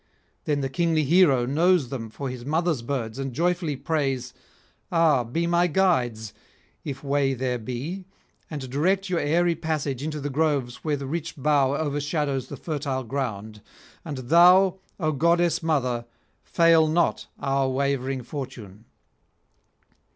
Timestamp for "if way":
6.83-7.35